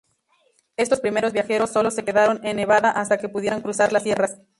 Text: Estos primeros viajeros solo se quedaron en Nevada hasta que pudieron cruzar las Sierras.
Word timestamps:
Estos 0.77 0.99
primeros 0.99 1.31
viajeros 1.31 1.69
solo 1.69 1.91
se 1.91 2.03
quedaron 2.03 2.43
en 2.43 2.55
Nevada 2.57 2.89
hasta 2.89 3.19
que 3.19 3.29
pudieron 3.29 3.61
cruzar 3.61 3.93
las 3.93 4.01
Sierras. 4.01 4.41